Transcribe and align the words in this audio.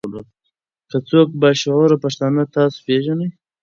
کۀ 0.89 0.97
څوک 1.09 1.29
با 1.41 1.49
شعوره 1.61 1.97
پښتانۀ 2.03 2.43
تاسو 2.55 2.77
پېژنئ 2.85 3.29